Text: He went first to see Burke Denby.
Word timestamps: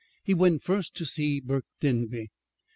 He 0.23 0.33
went 0.33 0.63
first 0.63 0.95
to 0.95 1.05
see 1.05 1.39
Burke 1.39 1.67
Denby. 1.79 2.31